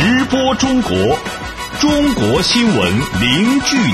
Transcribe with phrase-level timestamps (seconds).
[0.00, 0.92] 直播中国，
[1.80, 2.76] 中国新闻
[3.20, 3.92] 零距离。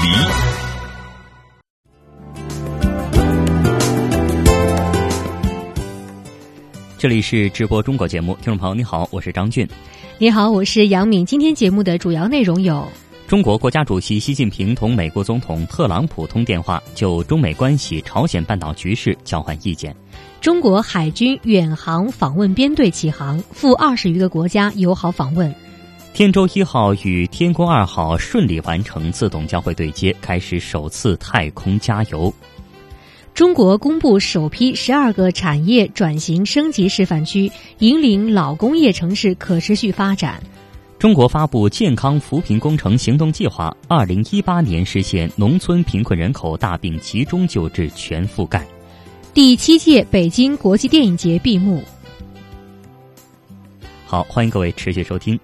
[6.98, 9.66] 这里是直播中国节目，听众朋友你好，我是张俊。
[10.18, 11.24] 你好，我是杨敏。
[11.24, 12.86] 今天节目的主要内容有：
[13.26, 19.96] 中国国家主席习近平同美国总统特朗普通电话，就中美关系、朝鲜半岛局势交换意见。
[20.42, 25.50] 中国海军远航访问编队启航，赴二十余个国家友好访问。
[26.14, 32.32] 天舟一号与天宫二号顺利完成自动交会对接，开始首次太空加油。
[33.34, 40.40] 中国公布首批十二个产业转型升级示范区，引领老工业城市可持续发展。
[41.00, 48.64] 中国发布健康扶贫工程行动计划，二零一八年实现农村贫困人口大病集中救治全覆盖。
[49.34, 51.82] 第七届北京国际电影节闭幕。
[54.06, 55.36] 好，欢迎各位持续收听。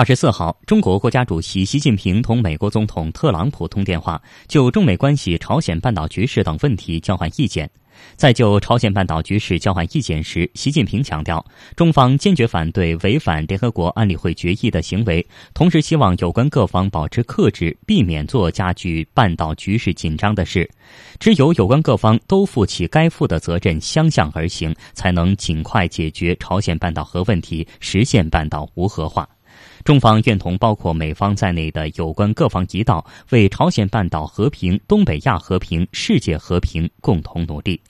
[0.00, 7.70] 二十四号，中国国家主席习近平同美国总统特朗普通电话，就中美关系、朝鲜半岛局势等问题交换意见。
[8.16, 11.44] 在就朝鲜半岛局势交换意见时，习近平强调，
[11.76, 20.66] 中方坚决反对违反联合国安理会决议的行为，同时希望有关各方保持克制，避免做加剧半岛局势紧张的事。
[21.18, 29.28] 只有有关各方都负起该负的责任，相向而行，才能尽快解决朝鲜半岛核问题，实现半岛无核化。
[29.84, 37.80] 中方愿同包括美方在内的有关各方一道，为朝鲜半岛和平、东北亚和平、世界和平共同努力。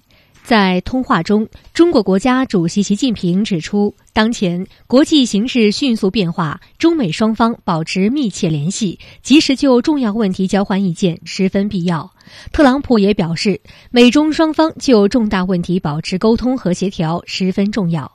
[0.42, 12.11] 在通话中，中国国家主席习近平指出，当前国际形势迅速变化，中美双方保持密切联系，及时就重要问题交换意见十分必要。
[12.52, 18.11] 特朗普也表示，美中双方就重大问题保持沟通和协调十分重要。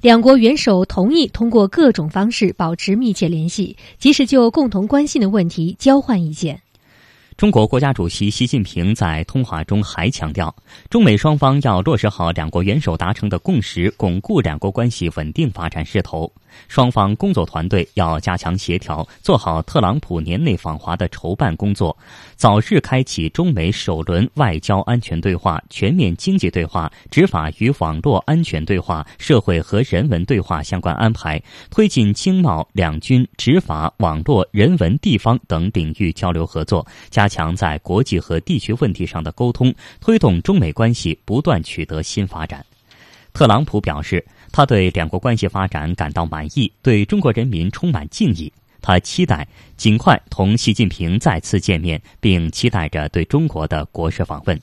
[0.00, 6.60] 两国元首同意通过各种方式保持密切联系，及时就共同关心的问题交换意见。
[7.36, 10.52] 中国国家主席习近平在通话中还强调，
[10.90, 16.32] 中美双方要落实好两国元首达成的共识，巩固两国关系稳定发展势头。
[16.66, 21.96] 双方工作团队要加强协调，做好特朗普年内访华的筹办工作，
[22.34, 37.28] 早日开启中美首轮外交安全对话、全面经济对话、执法与网络安全对话、社会和人文对话相关安排，推进经贸、两军、执法、网络、人文、地方等领域交流合作，加。
[37.28, 42.64] 强在国际和地区问题上的沟通，推动中美关系不断取得新发展。
[43.34, 48.52] 特朗普表示，他对两国关系发展感到满意，对中国人民充满敬意。
[48.80, 54.60] 他期待尽快同习近平再次见面，并期待着对中国的国事访问。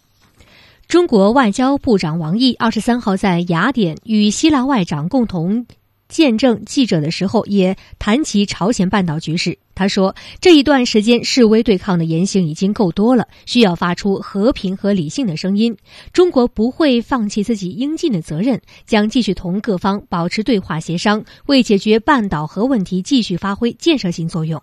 [0.87, 5.65] 中国外交部长王毅二十三号在雅典与希腊外长共同。
[6.07, 9.57] 见证记者的时候，也谈及朝鲜半岛局势。
[9.73, 15.75] 他说：“这一段时间示威对抗的言行已经够多了，需要发出和平和理性的声音。
[16.13, 24.61] 中国不会放弃自己应尽的责任，将继续同各方保持对话协商，为解决半岛核问题继续发挥建设性作用。”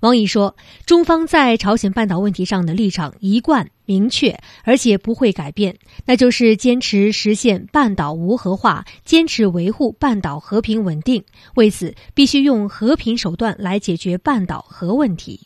[0.00, 11.24] 王毅说：“中方在朝鲜半岛问题上的立场一贯明确，而且不会改变，那就是坚持实现半岛无核化，坚持维护半岛和平稳定。
[11.56, 15.40] 为此，必须用和平手段来解决半岛核问题。”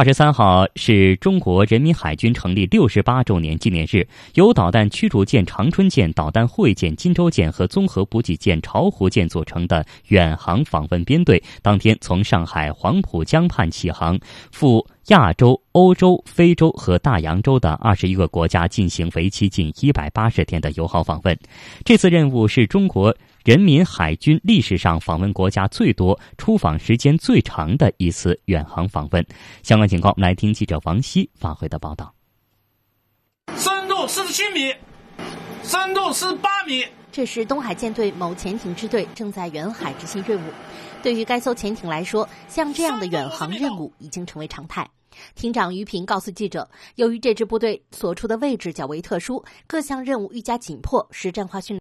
[0.00, 14.18] 二十三号是中国人民海军成立六十八周年纪念日，由导弹驱逐舰长春舰、导弹护卫舰金州舰和综合补给舰巢湖舰组成的远航访问编队，当天从上海黄浦江畔起航，
[14.50, 21.38] 赴亚洲、欧洲、非洲和大洋洲的二十一个国家进行为期近一百八十天的友好访问。
[21.84, 23.14] 这次任务是中国。
[23.50, 29.26] 人民海军历史上访问国家最多、出访时间最长的一次远航访问，
[29.64, 32.14] 相关情况，我们来听记者王希发回的报道。
[33.56, 34.72] 深度四十七米，
[35.64, 36.84] 深度四十八米。
[37.10, 40.52] 这是东海舰队某潜艇支队正在远海执行任务。
[41.02, 44.88] 对于该艘潜艇来说，像这样的远航任务已经成为常态。
[45.34, 51.80] 艇长于平告诉记者，由于这支部队所处的位置较为特殊，各项任务愈加紧迫，实战化训练。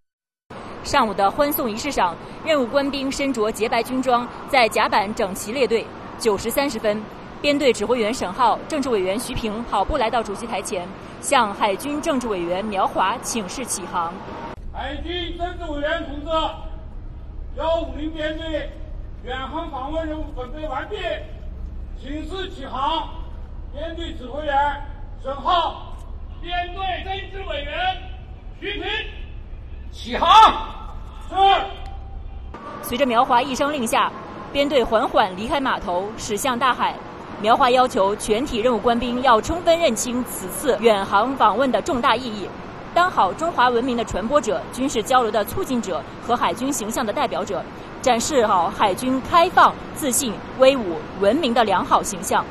[0.83, 2.15] 上午的欢送仪式上，
[2.45, 5.85] 任务官兵身着洁白军装，在甲板整齐列队。
[6.17, 7.01] 九时三十分，
[7.41, 10.87] 编队指挥员沈浩、政治委员徐平跑步来到主席台前，
[11.21, 14.13] 向海军政治委员苗华请示起航。
[14.73, 16.31] 海军政治委员同志，
[17.57, 18.69] 幺五零编队
[19.23, 20.95] 远航访问任务准备完毕，
[22.01, 23.09] 请示起航。
[23.73, 24.55] 编队指挥员
[25.21, 25.95] 沈浩，
[26.41, 27.75] 编队政治委员
[28.59, 28.83] 徐平，
[29.91, 30.29] 起航。
[31.29, 31.35] 是。
[32.81, 34.11] 随着苗华一声令下，
[34.51, 36.95] 编队缓缓离开码头，驶向大海。
[37.41, 42.49] 苗华要求全体任务官兵要充分认清此次远航访问的重大意义，
[42.93, 47.63] 当好中华文明的传播者、军事交流的促进者和海军形象的代表者，
[48.01, 52.43] 展示好海军开放、自信、威武、文明的良好形象。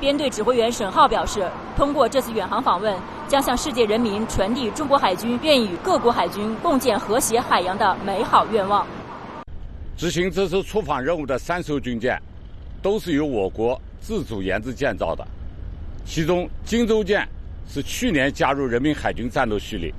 [0.00, 2.96] 编队指挥员沈浩表示，通过这次远航访问，
[3.28, 8.86] 将向世界人民传递中国海军愿与各国海军共建和谐海洋的美好愿望。
[9.98, 12.18] 执行这次出访任务的三艘军舰，
[12.80, 13.78] 都是由我国。
[14.00, 15.22] 自主研制建造的，
[16.06, 17.28] 其中荆州舰
[17.68, 19.92] 是去年加入人民海军战斗序列，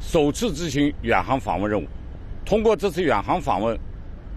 [0.00, 1.86] 首次执行远航访问任务。
[2.44, 3.78] 通过这次远航访问，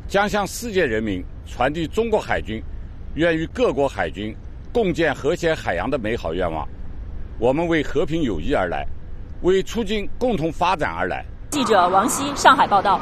[0.07, 2.61] 将向世界人民传递中国海军
[3.15, 4.31] 愿与各国海军
[4.71, 6.67] 共建和谐海洋的美好愿望。
[7.39, 8.85] 我们为和平友谊而来，
[9.41, 11.25] 为促进共同发展而来。
[11.49, 12.99] 记者王希，上海报道。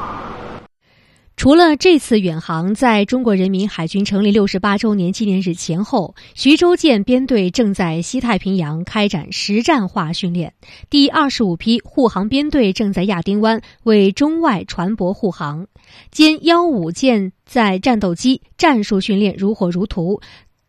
[1.36, 10.56] 除了这次远航，在中国人民海军成立六十八周年纪念日前后，徐州舰编队正在西太平洋开展实战化训练。
[10.90, 15.68] 第二十五批护航编队正在亚丁湾为中外船舶护航。
[16.12, 20.20] 歼幺五舰在战斗机战术训练如火如荼。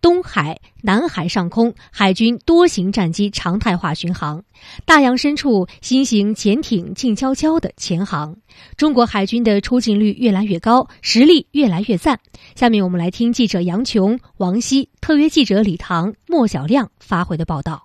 [0.00, 4.40] 东海、南海上空，海军多型战机常态化巡航；
[4.84, 8.36] 大洋深处，新型潜艇静悄悄的潜航。
[8.76, 12.20] 中国海军的出境率越来越高，实力越来越赞。
[12.54, 17.84] 下面我们来听记者杨琼、王希、特约记者李唐、莫小亮发回的报道。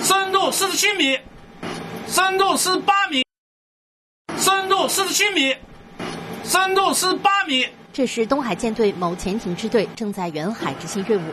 [0.00, 1.18] 深度四十七米，
[2.06, 3.22] 深度十八米，
[4.38, 5.54] 深度四十七米，
[6.44, 7.66] 深度十八米。
[7.98, 11.32] 这时，东海舰队某潜艇支队正在远海执行任务。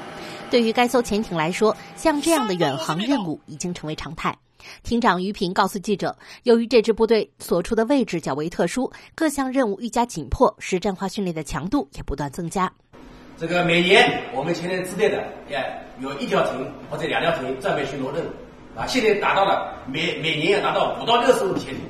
[0.50, 4.35] 对于该艘潜艇来说，像这样的远航任务已经成为常态。
[4.81, 12.73] 艇长于平告诉记者，由于这支部队所处的位置较为特殊，各项任务愈加紧迫，实战化训练的强度也不断增加。
[13.38, 15.63] 这个每年我们现在支队的也
[16.00, 18.29] 有一条艇或者两条艇战备巡逻任务
[18.75, 21.83] 啊，现在达到了每每年要达到五到六十艘潜艇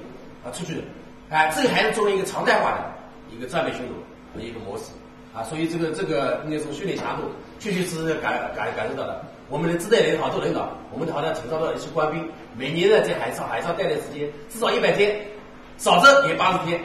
[0.44, 0.84] 啊出去，
[1.30, 2.94] 啊，这个还是作为一个常态化的
[3.34, 3.94] 一个战备巡逻。
[4.42, 4.86] 一个模式
[5.34, 7.28] 啊，所以这个这个应该说训练强度
[7.60, 9.22] 确确实实感感感受到的。
[9.50, 12.28] 我们的支队人好多领导，我们好像请到了一些官兵，
[12.58, 15.20] 每年呢在海上海上待的时间至少一百天，
[15.78, 16.80] 少则也八十天。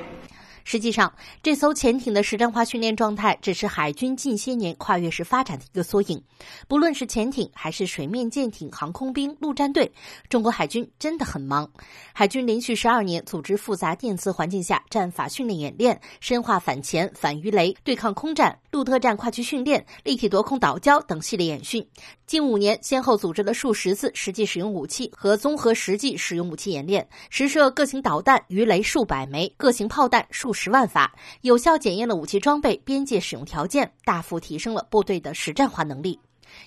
[0.71, 1.13] 实际上，
[1.43, 6.23] 这艘潜艇的实战化训练状态只是海军近些年跨越式发展的一个缩影。
[6.69, 9.91] 不论是潜艇，还是水面舰艇、航空兵、陆战队，
[10.29, 11.69] 中国海军真的很忙。
[12.13, 21.85] 海军连续十二年组织复杂电磁环境下战法训练演练，深化反潜、反鱼雷、对抗空战、陆特战跨区训练、立体夺空岛礁等系列演训。
[22.27, 31.11] 近五年，先后组织了数十次实际使用武器和综合实际使用武器演练，实射各型导弹、鱼雷数百枚，各型炮弹数十十万发，
[31.41, 36.21] 有效检验了武器装备、边界使用条件，大幅提升了部队的实战化能力。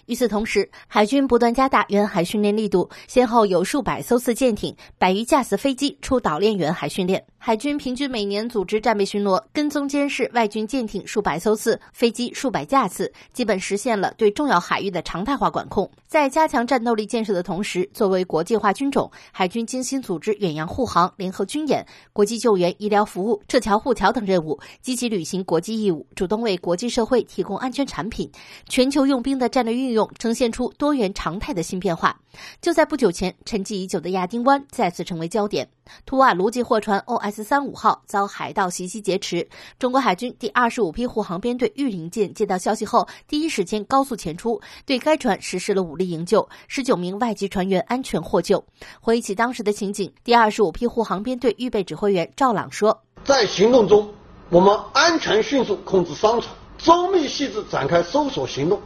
[0.07, 7.23] 与此同时，海军不断加大远海训练力度，先后有数百艘次舰艇、百余架次飞机出岛链远海训练。
[7.45, 15.91] 海军平均每年组织战备巡逻、跟踪监视外军舰艇数百艘次、飞机数百架次，基本实现了对重要海域的常态化管控。
[16.07, 28.31] 在加强战斗力建设的同时，作为国际化军种，海军精心组织远洋护航、联合军演、国际救援、医疗服务、撤侨护侨等任务，积极履行国际义务，主动为国际社会提供安全产品。
[28.69, 32.17] 全球用兵的战略运用呈现出多元常态的新变化。
[32.61, 35.67] 就在不久前，沉寂已久的亚丁湾再次成为焦点。
[36.05, 39.47] 图瓦卢籍货船 OS 三五号遭海盗袭击劫持，
[39.79, 48.63] 中国海军第二十五批护航编队御林舰接到消息后，第一时间高速前出，对该船实施了武力营救，十九名外籍船员安全获救。
[49.01, 54.09] 回忆起当时的情景，第二十五批护航编队预备指挥员赵朗说：“在行动中，
[54.49, 58.81] 我们安全迅速控制商船，周密细致展开搜索行动，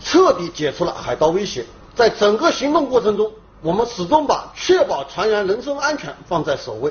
[0.00, 1.64] 彻底解除了海盗威胁。
[1.94, 3.30] 在整个行动过程中。”
[3.62, 6.90] 我们始终把确保船员人身安全放在首位，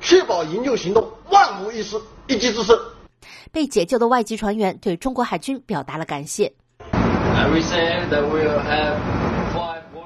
[0.00, 2.78] 确保营救行动万无一失，一击制胜。
[3.50, 6.52] 被解救的外籍船员对中国海军表达了感谢。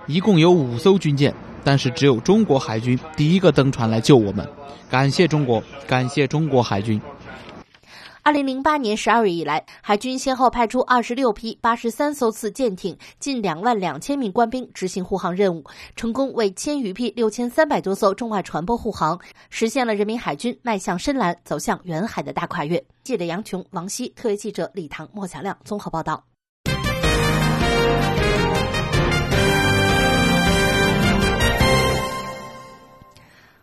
[0.06, 4.48] 一共有五艘军舰，但是只有中国海军第一个登船来救我们，
[4.90, 6.98] 感谢中国，感谢中国海军。
[8.22, 15.64] 二零零八年十二月以来，海军先后派出二十六批八十三艘次舰艇，近两万两千名官兵执行护航任务，
[15.96, 19.18] 成功为千余批六千三百多艘中外船舶护航，
[19.50, 22.84] 实现了人民海军迈向深蓝、走向远海的大跨越。
[23.02, 26.22] 记者杨琼、王希，特约记者李唐、莫小亮综合报道。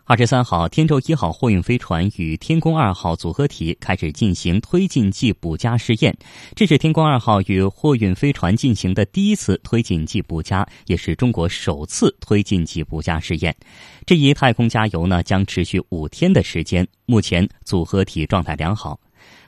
[0.08, 6.16] 二十三号，天舟一号货运飞船与天宫二号组合体开始进行推进剂补加试验。
[6.54, 13.52] 这是天宫二号与货运飞船进行的第一次推进剂补加，也是中国首次推进剂补加试验。
[14.06, 16.86] 这一太空加油呢，将持续五天的时间。
[17.04, 19.00] 目前组合体状态良好。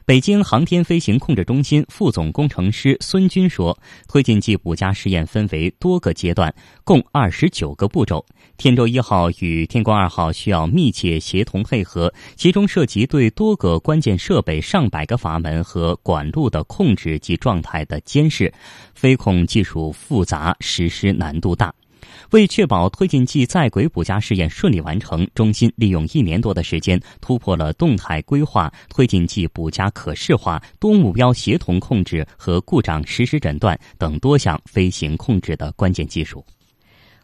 [0.08, 6.50] 北京航天飞行控制中心副总工程师孙军说：“推进剂补加试验分为多个阶段，
[6.82, 8.24] 共二十九个步骤。
[8.56, 18.50] 天舟一号与天宫二号需要密切协同配合，其中涉及对多个关键设备、上百个阀门和管路的控制及状态的监视，
[18.94, 21.70] 飞控技术复杂，实施难度大。”
[22.30, 36.44] 为确保推进剂在轨补加试验顺利完成，中心利用一年多的时间，突破了动态规划、推进剂补加可视化、多目标协同控制和故障实时诊断等多项飞行控制的关键技术。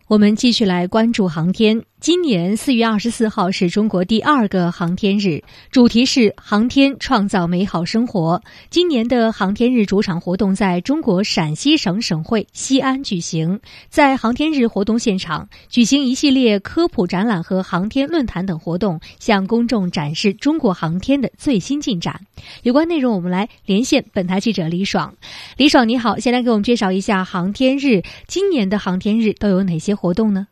[0.06, 1.82] 我们继续来关注航天。
[2.04, 8.42] 今年四月二十四号是中国第二个航天日，主题是“航天创造美好生活”。
[8.68, 13.58] 今年的航天日主场活动在中国陕西省省会西安举行，
[13.88, 22.20] 在航天日活动现场举行一系列科普展览和航天论坛等活动，向公众展示中国航天的最新进展。
[22.64, 25.14] 有关内容，我们来连线本台记者李爽。
[25.56, 28.02] 李爽，你好，先来给我们介绍一下航天日。
[28.26, 30.46] 今年的航天日都有哪些活动呢？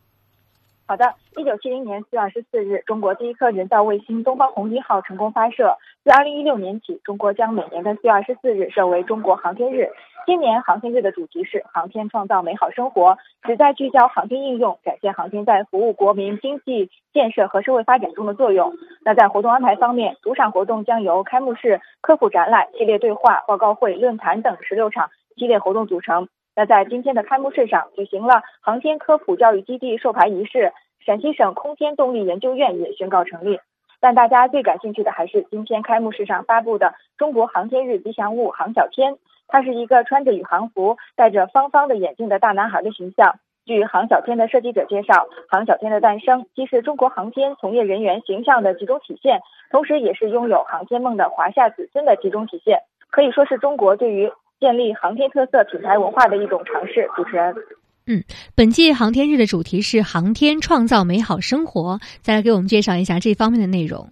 [0.86, 1.04] 好的，
[1.38, 5.78] 一九七零年四月二十四日，中国第一颗人造卫星东方红一号成功发射。
[6.04, 9.88] 自二零一六年起，中国将每年的四月二十四日设为中国航天日。
[10.26, 18.74] 今年航天日的主题是“航天创造美好生活”，旨在聚焦航天应用，展现航天在服务国民经济建设和社会发展中的作用。
[19.02, 26.28] 那在活动安排方面，主场活动将由开幕式、科普展览、系列对话、报告会、论坛等十六场系列活动组成。
[26.54, 30.74] 那在今天的开幕式上，举行了航天科普教育基地授牌仪式。
[31.04, 33.58] 陕西省空天动力研究院也宣告成立，
[34.00, 39.16] 但大家最感兴趣的还是今天开幕式上发布的中国航天日吉祥物航小天。
[39.48, 43.34] 他是一个穿着宇航服、戴着方方的眼镜的大男孩的形象。
[43.66, 49.40] 据航小天的设计者介绍，航小天的诞生既是中国航天从业人员形象的集中体现，
[49.70, 52.80] 同时也是拥有航天梦的华夏子孙的集中体现，
[53.10, 57.10] 可以说是中国对于建立航天特色品牌文化的一种尝试。
[57.14, 57.54] 主持人。
[58.06, 58.24] 嗯，
[58.56, 62.00] 本届航天日的主题是“航天创造美好生活”。
[62.20, 64.08] 再来给我们介绍一下这方面的内容。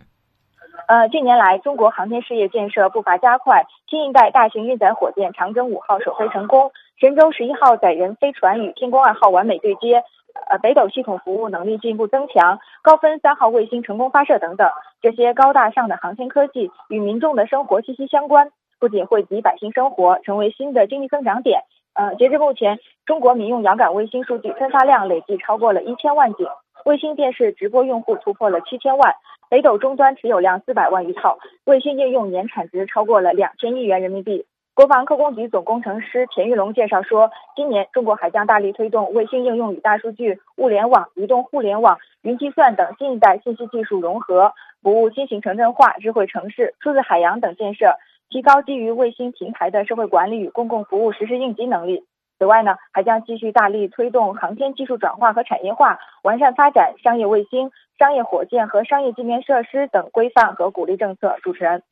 [0.87, 10.03] 呃，近年来，中国航天事业建设步伐加快，新一代大型运载火箭长征五号首飞成功，神舟十一号载人飞船与天宫二号完美对接，
[10.49, 14.69] 呃，北斗系统服务能力进一步增强，高分三号卫星成功发射等等，
[15.01, 21.61] 这些高大上的航天科技与民众的生活息息相关，不仅惠及百姓生活，成为新的经济增长点。
[21.95, 26.47] 呃，截至目前，中国民用遥感卫星数据分发量累计超过了一千万顶，
[26.85, 29.15] 卫星电视直播用户突破了七千万，
[29.51, 34.47] 北斗终端持有量四百万余套，卫星应用年产值超过了两千亿元人民币。
[34.73, 47.97] 国防科工局总工程师田玉龙介绍说，今年中国还将大力推动卫星应用与大数据、物联网、移动互联网、云计算等新一代信息技术融合，服务新型城镇化、智慧城市、数字海洋等建设。
[48.31, 52.05] 提高基于卫星平台的社会管理与公共服务实施应急能力。
[52.39, 61.37] 此外呢，还将继续大力推动航天技术转化和产业化，完善发展商业卫星、商业火箭和商业地面设施等规范和鼓励政策。
[61.43, 61.83] 主持人，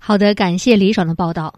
[0.00, 1.54] 好的，感谢李爽的报道。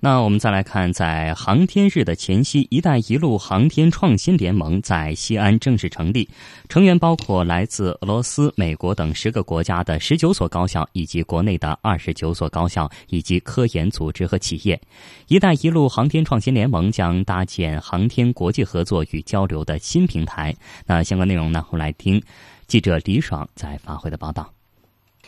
[0.00, 6.28] 那我们再来看，在航天日的前夕，“一带一路”航天创新联盟在西安正式成立，
[6.68, 14.78] 成员包括来自俄罗斯、美国等十个国家的十九所高校，以及国内的二十九所高校以及科研组织和企业。
[15.28, 20.54] “一带一路”航天创新联盟将搭建航天国际合作与交流的新平台。
[20.86, 21.64] 那相关内容呢？
[21.70, 22.22] 我们来听
[22.66, 24.52] 记者李爽在发回的报道。“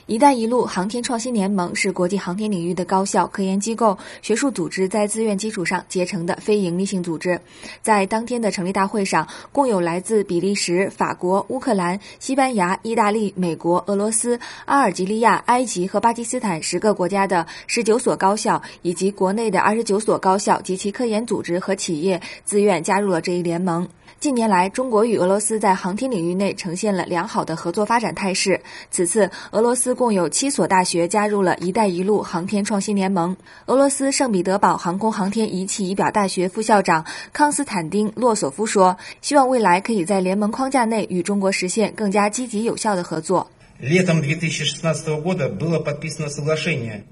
[0.09, 7.39] 一带一路”航天创新联盟是国际航天领域的高校、科研机构、学术组织在自愿基础上结成的非营利性组织。
[7.83, 23.87] 在当天的成立大会上，共有来自比利时、法国、乌克兰、西班牙、意大利、美国、俄罗斯、阿尔及利亚、埃及和巴基斯坦十个国家的十九所高校，以及国内的二十九所高校及其科研组织和企业自愿加入了这一联盟。
[24.21, 28.61] 近年来，中国与俄罗斯在航天领域内呈现了良好的合作发展态势。
[28.91, 33.37] 此次，俄罗斯共有七所大学加入了“一带一路”航天创新联盟。
[33.67, 43.49] 俄罗斯圣彼得堡航空航天仪器仪表大学副校长康斯坦丁·洛索夫说：“希望未来可以在联盟框架内与中国实现更加积极有效的合作。”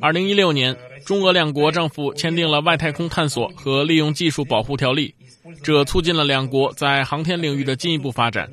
[0.01, 5.15] 二零一六年，中俄两国政府签订了外太空探索和利用技术保护条例。
[5.63, 8.51] 这促进了两国在航天领域的进一步发展。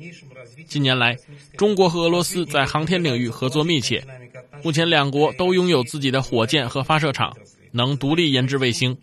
[0.66, 1.16] 近年来，
[1.56, 4.04] 中国和俄罗斯在航天领域合作密切。
[4.62, 7.36] 目前，两国都拥有自己的火箭和发射场，
[7.72, 8.96] 能独立研制卫星。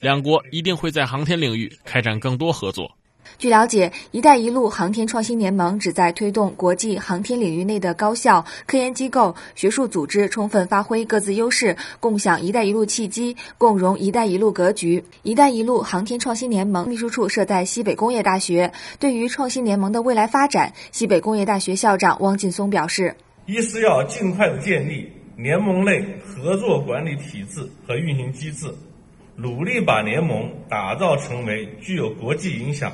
[0.00, 2.96] 两国一定会在航天领域开展更多合作。
[3.42, 15.02] 据了解，“一带一路”航天创新联盟旨在推动国际航天领域内的高校、科研机构、学术组织充分发挥各自优势，共享“一带一路”契机，共融“一带一路”格局。
[15.24, 18.72] “一带一路”航天创新联盟秘书处设在西北工业大学。
[19.00, 28.72] 对于创新联盟的未来发展，西北工业大学校长汪劲松表示：“一是要尽快的建立联盟内合作管理体制和运行机制，
[29.34, 32.92] 努力把联盟打造成为具有国际影响。”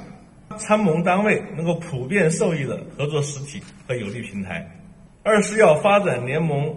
[0.59, 4.71] 参盟单位能够普遍受益的合作实体和有利平台。
[5.23, 6.75] 二是要发展联盟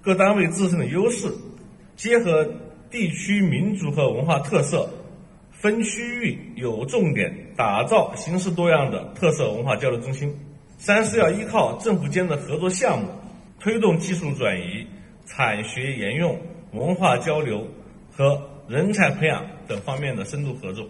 [0.00, 1.28] 各单位自身的优势，
[1.96, 2.48] 结合
[2.90, 4.88] 地区民族和文化特色，
[5.50, 10.34] 分区域有重点打造形式多样的特色文化交流中心。
[10.76, 13.08] 三是要依靠政府间的合作项目，
[13.60, 14.86] 推动技术转移、
[15.24, 16.38] 产学研用、
[16.72, 17.66] 文化交流
[18.10, 20.86] 和人才培养等方面的深度合作。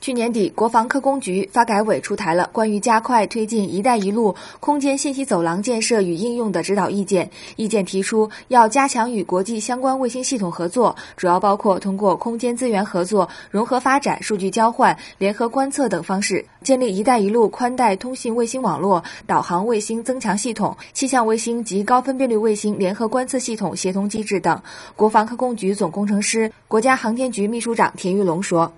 [0.00, 7.30] 去年底，国防科工局、发改委出台了关于加快推进“一带一路”空间信息走廊建设与应用的指导意见。
[7.56, 24.62] 意见提出，要加强与国际相关卫星系统合作，主要包括通过空间资源合作、融合发展、数据交换、联合观测等方式，建立“一带一路”宽带通信卫星网络、导航卫星增强系统、气象卫星及高分辨率卫星联合观测系统协同机制等。
[24.96, 28.72] 国防科工局总工程师、国家航天局秘书长田玉龙说。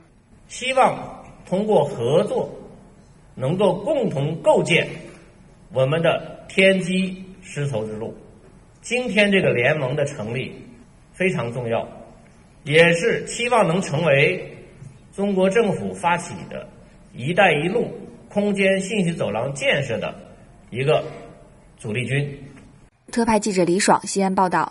[0.52, 2.46] 希望通过合作，
[3.34, 4.86] 能够共同构建
[5.72, 8.14] 我们的天基丝绸之路。
[8.82, 10.54] 今天这个联盟的成立
[11.14, 11.88] 非常重要，
[12.64, 14.54] 也是期望能成为
[15.16, 16.68] 中国政府发起的
[17.16, 17.90] “一带一路”
[18.28, 20.14] 空间信息走廊建设的
[20.68, 21.02] 一个
[21.78, 22.38] 主力军。
[23.10, 24.70] 特派记者李爽西安报道。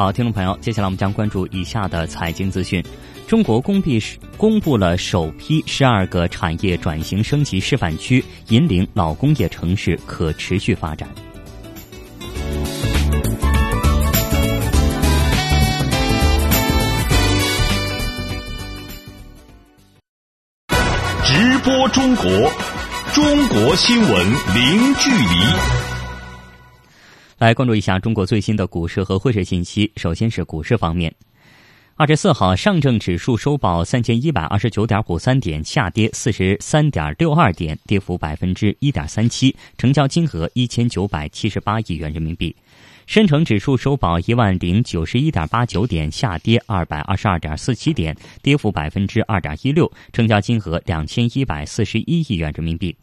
[0.00, 2.82] 好，听众朋友，接下来我们将关注以下的财经资讯：
[3.28, 4.02] 中国公币
[4.38, 11.06] 公布了首批十二个产业转型升级示范区，引领老工业城市可持续发展。
[21.26, 22.24] 直播中国，
[23.12, 25.89] 中国新闻零距离。
[27.40, 29.90] 来关注一下中国最新的股市和汇市信息。
[29.96, 31.10] 首先是股市方面，
[31.96, 42.54] 二十四号上证指数收报三千一百二十九点五三点，下跌四十三点六二点，跌幅百分之一点三七，成交金额一千九百七十八亿元人民币。
[43.06, 52.94] 深成指数收报一万零九十一点八九点，下跌二百二十二点四七点，跌幅百分之二点一六，成交金额两千一百四十一亿元人民币。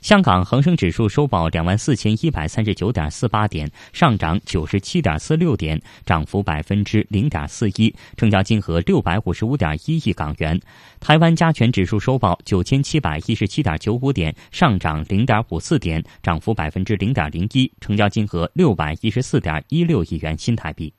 [0.00, 10.58] 香港恒生指数收报两万四千一百三十九点四八点，上涨九十七点四六点，涨幅百分之零点四一，成交金额六百五十五点一亿港元。
[11.00, 20.92] 台湾加权指数收报九千七百一十七点九五点，上涨零点五四点，涨幅百分之零点零一，成交金额六百一十四点一六亿元新台币。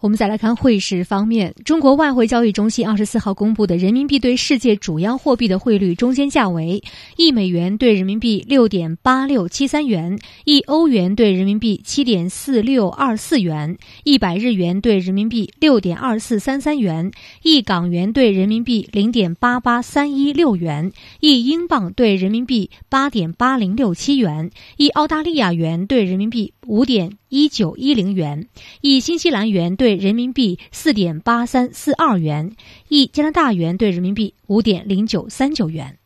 [0.00, 6.82] 我们再来看汇市方面，中国外汇交易中心二十四号公布的人民币对世界主要货币的汇率中间价为：
[7.18, 28.48] 一美元兑人民币六点八六七三元，一欧元兑人民币七点四六二四元，一百日元兑人民币六点二四三三元，一港元兑人民币零点八八三一六元，一英镑兑人民币八点八零六七元，一澳大利亚元兑人民币五点一九一零元，
[28.80, 32.56] 一新西兰元兑人民币四点八三四二元，
[32.88, 35.96] 一加拿大元兑人民币五点零九三九元。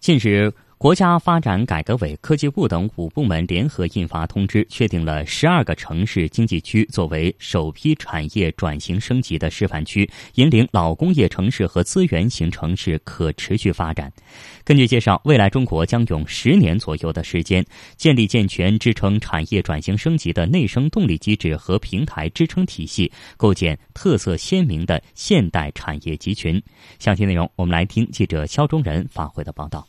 [0.00, 0.63] 近日。
[0.84, 14.12] 国家发展改革委、科技部等五部门联合印发通知，确定了十二个城市经济区作为首批产业转型升级的示范区，引领老工业城市和资源型城市可持续发展。
[14.62, 17.64] 根据介绍，未来中国将用十年左右的时间，
[17.96, 26.62] 建立健全支撑产业转型升级的内生动力机制和平台支撑体系，构建特色鲜明的现代产业集群。
[26.98, 29.88] 详细内容，我们来听记者肖忠仁发回的报道。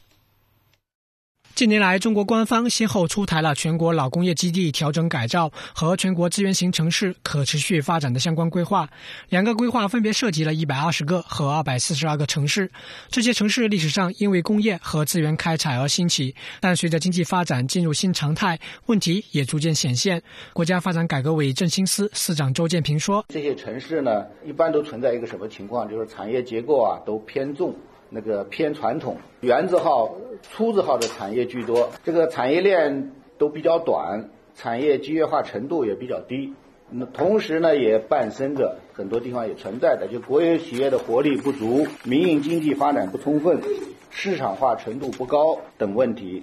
[1.56, 8.90] 近年来，中国官方先后出台了全国老工业基地调整改造和全国资源型城市可持续发展的相关规划。
[9.30, 12.70] 两个规划分别涉及了一百二十个和二百四十二个城市。
[13.08, 20.22] 这些城市历史上因为工业和资源开采而兴起，但随着经济发展进入新常态，问题也逐渐显现。
[20.52, 25.90] 国家发展改革委振兴司司长周建平说：“这些城市呢，一般都存在一个什么情况？
[25.90, 27.74] 就是产业结构啊，都偏重。”
[28.10, 36.54] 那个偏传统，原字号、粗字号的产业居多，这个产业链都比较短，产业集约化程度也比较低。
[36.90, 43.62] 那同时呢，也伴生着很多地方也存在的，就国有企业的活力不足，民营经济发展不充分。
[44.10, 46.42] 市场化程度不高等问题。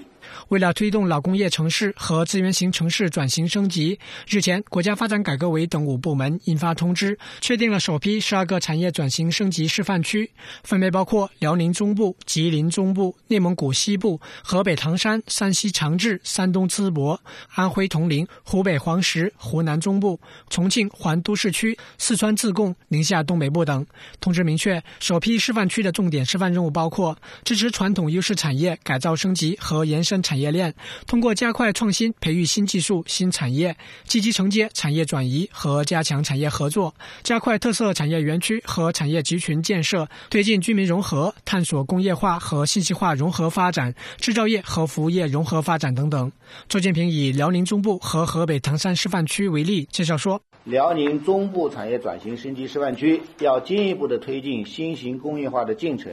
[0.49, 10.31] 为了推动老工业城市和资源型城市转型升级，日前，国家发展改革委等五部门印发通知，确定了首批十二个产业转型升级示范区，
[10.63, 17.19] 分别包括辽宁中部、吉林中部、内蒙古西部、河北唐山、山西长治、山东淄博、
[17.55, 23.87] 安徽铜陵、湖北黄石、湖南中部、重庆环都市区、四川自贡、宁夏东北部等。
[24.21, 27.71] 通知明确，首批示范区的重点示范任务包括支持。
[27.71, 30.75] 传统优势产业改造升级和延伸产业链，
[31.07, 33.55] 通过加快创新培育新技术新产。
[33.55, 36.39] 业，积极承接产业转移和加强产。
[36.39, 38.11] 业合作，加快特色产。
[38.11, 46.33] 业园区和产业集群建设，推进居民融合，探索工业化和信息化融合发展，制造业和服务业融合发展等等。
[46.69, 51.89] 周建平以辽宁中部和河北唐山示范区为例，介绍说，辽宁中部产。
[51.89, 56.13] 业转型升级示范区要进一步的推进新型工业化的进程。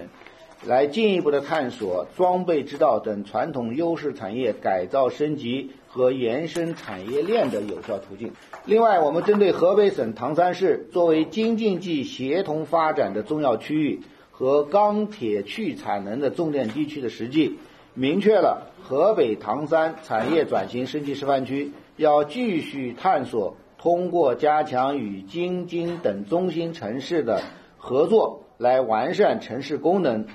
[0.68, 8.34] 来进一步的探索装备制造等传统优势产业改造升级和延伸产业链的有效途径。
[8.66, 14.02] 另外，我们针对河北省唐山市作为京津冀协同发展的重要区域
[14.32, 17.56] 和钢铁去产能的重点地区的实际，
[17.94, 27.42] 明确了河北唐山产业转型升级示范区要继续探索通过加强与京津等中心城市的
[27.78, 30.28] 合作，来完善城市功能。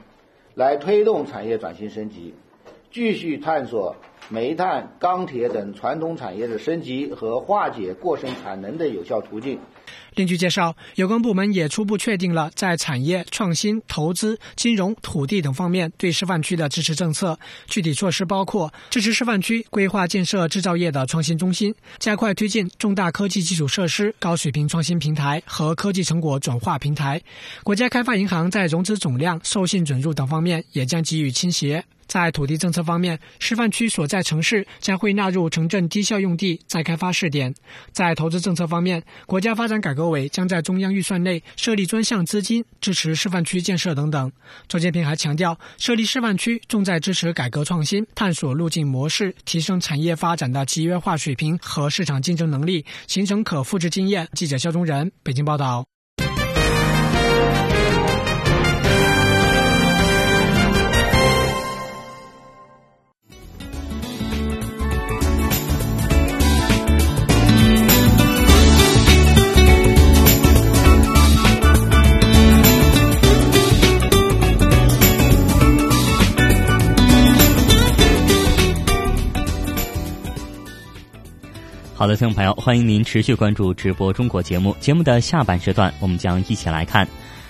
[0.54, 2.32] 来推动产业转型升级，
[2.92, 3.96] 继续探索
[4.28, 9.58] 煤炭、钢铁等传统产业的升级和化解过剩产能的有效途径。
[10.14, 17.38] 另据介绍，有关部门也初步确定了在产业创新、投资、金融、土地等方面对示范区的支持政策。
[17.66, 27.20] 具体措施包括支持示范区规划建设制造业的创新中心，加快推进重大科技基础设施高水平创新平台和科技成果转化平台。
[27.62, 31.84] 国家开发银行在融资总量、授信准入等方面也将给予倾斜。
[32.06, 37.54] 在土地政策方面，示范区所在城市将会纳入城镇低效用地再开发试点。
[37.92, 44.30] 在投资政策方面，国家发展改革委将在中央预算内设立专项资金，支持示范区建设等等。
[44.68, 54.28] 周建平还强调，设立示范区重在支持改革创新，探索路径模式，提升产业发展的集约化水平和市场竞争能力，形成可复制经验。
[54.34, 55.93] 记者肖忠仁北京报道。
[81.96, 84.74] 好的，听众朋友，欢迎您持续关注直播中国节目。
[84.80, 87.06] 节目的下半时段，我们将一起来看：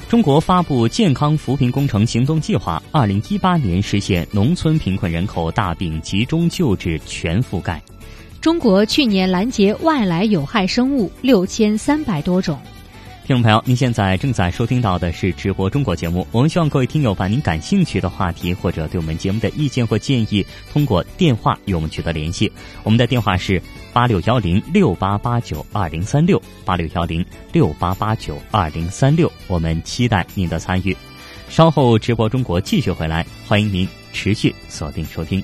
[0.07, 7.81] 中国发布健康扶贫工程行动计划，二零一八年实现农村贫困人口大病集中救治全覆盖；
[8.43, 12.61] 中国去年拦截外来有害生物六千三百多种。
[13.27, 16.27] 听众朋友，您现在正在收听到的是直播中国节目。
[16.31, 22.53] 我们希望各位听友把您感兴趣的话题或者对我们节目的意见或建议，通过电话与我们取得联系。
[22.83, 23.63] 我们的电话是
[23.95, 29.33] 八六幺零六八八九二零三六八六幺零六八八九二零三六。
[29.47, 30.95] 我们期待您的参与。
[31.49, 35.43] 稍后直播中国继续回来，欢迎您持续锁定收听。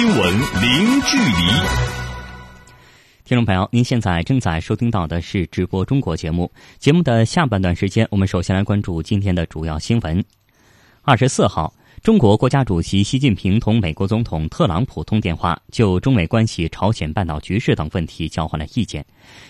[0.00, 1.52] 新闻零距离。
[3.22, 6.50] 听众朋友，您现在正在收听到的是直播中国节目。
[6.78, 10.24] 节目的下半段时间，我们首先来关注今天的主要新闻。
[11.02, 11.74] 二十四号。
[12.02, 19.04] 中国国家主席习近平同美国总统特朗普通电话，就中美关系、朝鲜半岛局势等问题交换了意见。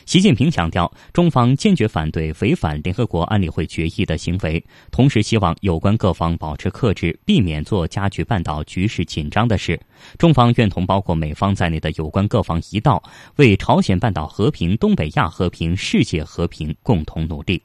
[0.04, 9.80] 习近平强调，中方坚决反对违反联合国安理会决议的行为，同时希望有关各方保持克制，避免做加剧半岛局势紧张的事。
[10.18, 13.00] 中方愿同包括美方在内的有关各方一道，
[13.36, 17.62] 为朝鲜半岛和平、东北亚和平、世界和平共同努力。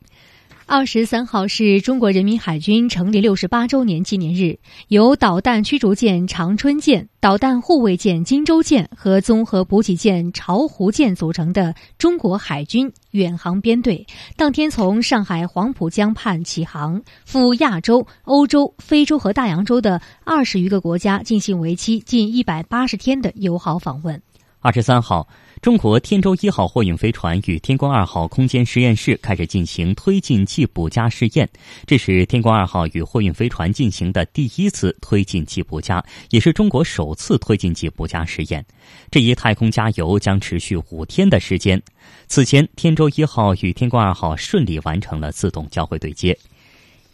[0.67, 24.19] 二十三号是中国人民海军成立六十八周年纪念日，由导弹驱逐舰“长春舰”、导弹护卫舰“荆州舰”和综合补给舰“巢湖舰”组成的中国海军远航编队，当天从上海黄浦江畔起航，赴亚洲、欧洲、非洲和大洋洲的二十余个国家进行为期近一百八十天的友好访问。
[24.61, 25.27] 二十三号。
[25.61, 31.49] 中国天舟一号货运飞船与天宫二号空间实验室开始进行推进剂补加试验，
[31.87, 38.63] 这是天宫二号与货运飞船进行的第一次推进剂补加，也是中国首次推进剂补加试验。
[39.09, 41.81] 这一太空加油将持续五天的时间。
[42.27, 46.37] 此前，天舟一号与天宫二号顺利完成了自动交会对接。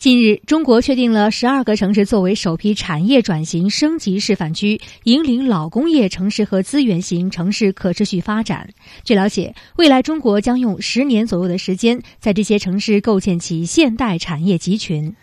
[0.02, 8.68] 近日，中国确定了十二个城市作为首批产业转型升级示范区，引领老工业城市和资源型城市可持续发展。
[9.04, 15.16] 据了解，未来中国将用十年左右的时间，在这些城市构建起现代产业集群。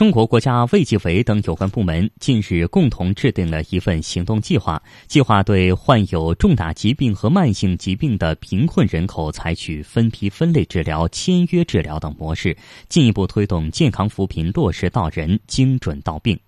[0.00, 12.56] 中国国家卫计委等有关部门近日共同制定了一份行动计划，计划对患有重大疾病和慢性疾病的贫困人口采取分批分类治疗、签约治疗等模式，
[12.88, 16.40] 进一步推动健康扶贫落实到人、精准到病。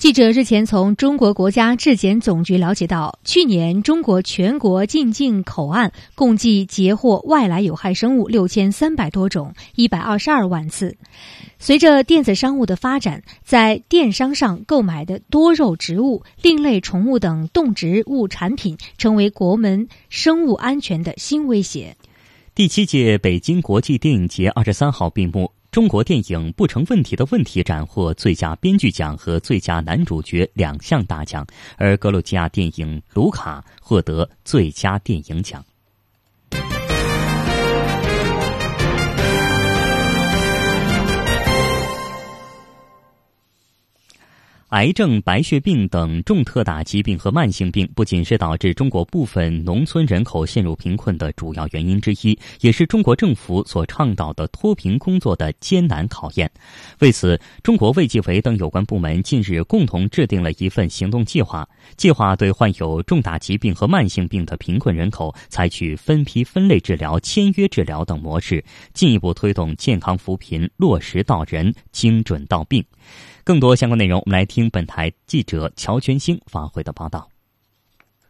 [0.00, 10.96] 记者日前从中国国家质检总局了解到，去年中国全国进境口岸共计截获外来有害生物六千三百多种，一百二十二万次。
[11.58, 21.94] 随着电子商务的发展，在电商上购买的多肉植物、另类宠物等动植物产品，成为国门生物安全的新威胁。
[22.54, 25.52] 第七届北京国际电影节二十三号闭幕。
[25.70, 35.64] 中国电影不成问题的问题斩获最佳编剧奖和最佳男主角两项大奖，而格鲁吉亚电影《卢卡》获得最佳电影奖。
[44.70, 56.48] 癌症、白血病等重特大疾病和慢性病，不仅是导致中国部分农村人口陷入贫困的主要原因之一，也是中国政府所倡导的脱贫工作的艰难考验。
[57.00, 72.84] 为此，中国卫计委等有关部门近日共同制定了一份行动计划，计划对患有重大疾病和慢性病的贫困人口采取分批分类治疗、签约治疗等模式，进一步推动健康扶贫落实到人、精准到病。
[73.50, 77.28] 更多相关内容，我们来听本台记者乔全兴发回的报道。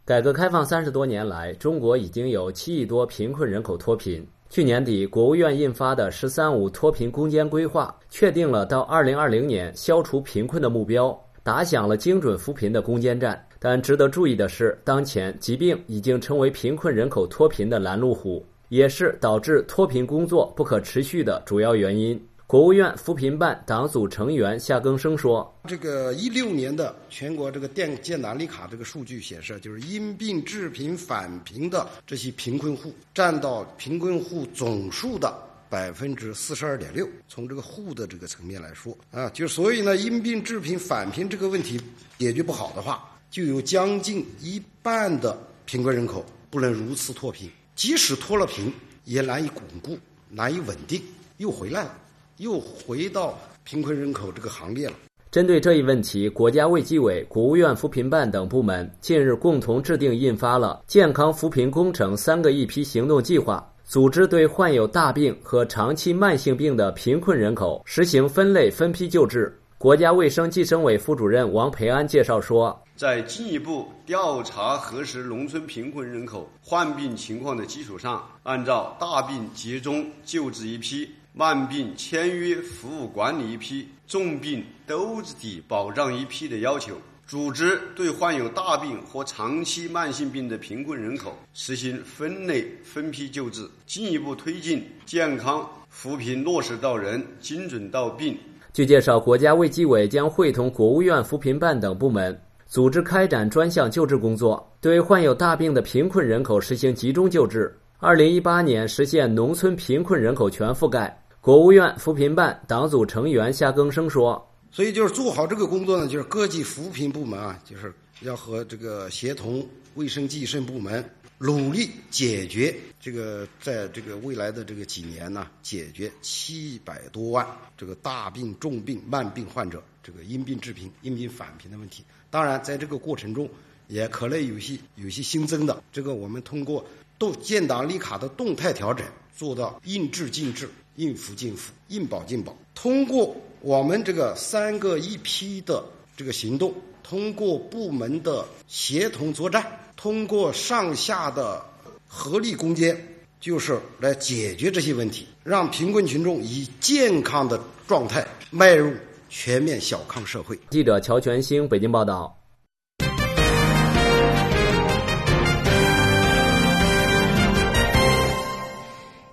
[0.03, 4.27] 改革开放三十多年来，中国已经有七亿多贫困人口脱贫。
[4.49, 13.39] 去年底，国务院印发的“十三五”脱贫攻坚规划，确定了到二零二零年消除贫困的目标，打响了精准扶贫的攻坚战。
[13.59, 22.19] 但值得注意的是，当前疾病已经成为贫困人口脱贫的拦路虎，也是导致脱贫工作不可持续的主要原因。
[22.51, 35.33] 国务院扶贫办党组成员夏更生说：“这个一六年的全国这个电建南立卡这个数据显示，就是因病致贫返贫的这些贫困户占到贫困户总数的
[35.69, 37.07] 百分之四十二点六。
[37.25, 41.79] 从这个户的这个层面来说啊，就所以呢，因病致贫返贫这个问题
[42.17, 48.73] 解决不好的话，就有将近一半的贫困人口不能如此脱贫，即使脱了贫，
[49.05, 51.01] 也难以巩固，难以稳定，
[51.37, 51.97] 又回来了。”
[52.41, 54.93] 又回到贫困人口这个行列了。
[55.29, 69.55] 针对这一问题，国家卫计委、国务院扶贫办等部门近日共同制定印发了《健康扶贫工程三个一批行动计划》，组织对患有大病和长期慢性病的贫困人口实行分类分批救治。
[69.77, 81.07] 国家卫生计生委副主任王培安介绍说，在进一步调查核实农村贫困人口患病情况的基础上，按照大病集中救治一批。
[81.33, 98.37] 慢病签约服务管理一批，重病兜子底保障一批的要求，组织对患有大病或长期慢性病的贫困人口实行分类分批救治，进一步推进健康扶贫落实到人、精准到病。
[98.73, 107.73] 据介绍，国家卫计委将会同国务院扶贫办等部门，组织开展专项救治工作，对患有大病的贫困人口实行集中救治。
[107.99, 111.20] 二零一八年实现农村贫困人口全覆盖。
[111.41, 121.03] 国务院扶贫办党组成员夏更生说：“所以就是做好这个工作呢，就是各级扶贫部门啊，就是要和这个协同卫生计生部门。”
[121.39, 127.43] 努力解决这个，在这个未来的这个几年呢，解决七百多万
[127.75, 132.03] 这个大病、重病、慢病患者这个因病致贫、因病返贫的问题。
[132.29, 133.49] 当然，在这个过程中，
[133.87, 135.81] 也可能有些有些新增的。
[135.91, 136.85] 这个我们通过
[137.17, 139.03] 动建档立卡的动态调整，
[139.35, 142.55] 做到应治尽治、应付尽付、应保尽保。
[142.73, 145.83] 通过我们这个三个一批的
[146.15, 149.77] 这个行动，通过部门的协同作战。
[149.95, 151.63] 通过上下的
[152.07, 152.97] 合力攻坚，
[153.39, 158.91] 就是来解决这些问题，让贫困群众以健康的状态迈入
[159.29, 160.57] 全面小康社会。
[160.71, 162.40] 记者乔全兴北京报道。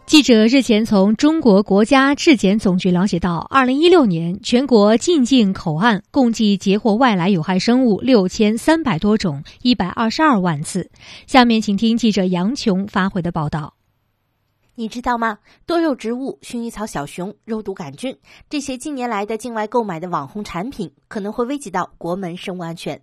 [0.09, 10.91] 记者日前从中国国家质检总局了解到，二零一六年全国进境口岸共计截获外来有害生物六千三百多种，一百二十二万次。
[11.27, 13.75] 下面请听记者杨琼发回的报道。
[14.77, 15.41] 你知道吗？
[15.67, 18.17] 多肉植物、薰衣草小熊、肉毒杆菌
[18.49, 22.99] 这些近年来的境外购买的网红产品，可能会危及到国门生物安全。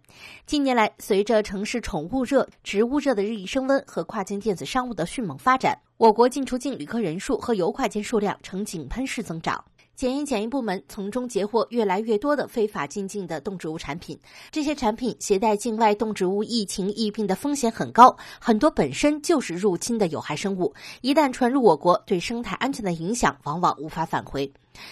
[0.47, 9.63] 近年来，随着城市宠物热、植物热的日益升温和跨境电子商务的迅猛发展，我国进出境旅客人数和游快件数量呈井喷式增长。
[9.95, 14.19] 检验检疫部门从中截获越来越多的非法进境的动植物产品，
[14.51, 24.51] 这些产品携带境外动植物疫情疫病的风险很高，很多本身就是入侵的有害生物，一旦传入我国，对生态安全的影响往往无法返回。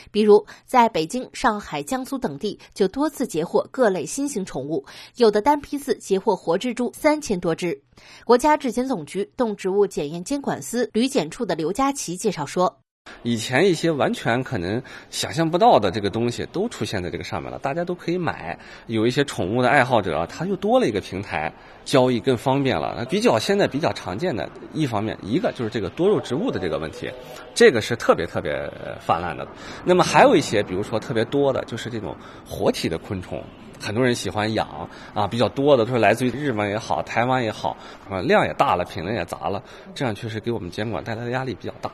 [0.09, 4.85] 比如，在北京、上海、江苏等地就多次截获各类新型宠物，
[5.17, 7.77] 有的单批次截获活蜘蛛三千多只。
[8.23, 12.82] 国家质检总局动植物检验监管司旅检处的刘佳琪介绍说。
[13.23, 18.57] 以前一些完全可能想象不到的这个东西都出现在这个上面了，大家都可以买。
[18.87, 21.51] 有一些宠物的爱好者，他又多了一个平台，
[21.85, 23.05] 交易更方便了。
[23.09, 27.09] 比较现在比较常见的一方面，一个就是这个多肉植物的这个问题，
[27.55, 29.47] 这个是特别特别泛滥的。
[29.85, 32.13] 那么还有一些，比如说特别多的，就是这种
[32.45, 33.41] 活体的昆虫，
[33.79, 37.77] 很多人喜欢养啊，比较多的都是来自于日本也好，台湾也好，
[38.09, 39.63] 啊量也大了，品类也杂了，
[39.95, 41.89] 这样确实给我们监管带来的压力比较大。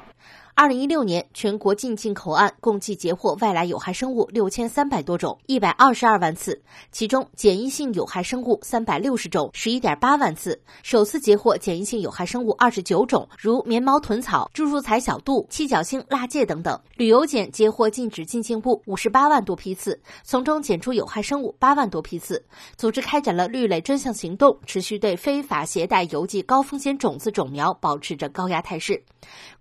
[0.60, 10.62] 二零一六年，全国进境口岸共计截获外来有害生物六千三百多种，一百二十二万次，其中检疫性有害生物三百六十种，十一点八万次。
[10.84, 16.78] 首次截获检疫性有害生物二十九种，如棉毛豚草、猪肉彩小肚、七角星蜡芥等等。
[16.98, 22.45] 旅游检截获禁止进境物五十八万多批次，从中检出有害生物八万多批次。
[22.76, 29.02] 组织开展了绿类专项行动，持续对非法携带邮寄高风险种子种苗保持着高压态势。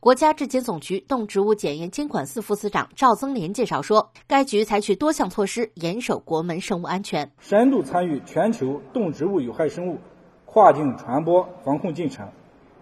[0.01, 0.88] 国家质检总局。
[0.89, 9.99] 局动植物检验监管司副司长赵增连介绍说，该局采取多项措施，严守国门生物安全，深度参与全球动植物有害生物
[10.47, 12.27] 跨境传播防控进程，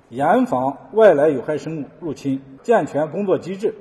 [0.08, 3.74] 严防外来有害生物入侵，健全工作机制，